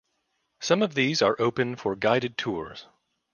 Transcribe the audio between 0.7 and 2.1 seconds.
of these are open for